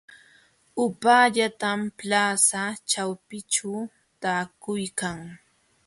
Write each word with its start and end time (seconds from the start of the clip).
Upaallallaam 0.85 1.81
plaza 1.99 2.61
ćhawpinćhu 2.89 3.73
taakuykan. 4.21 5.19